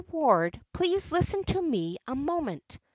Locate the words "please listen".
0.73-1.43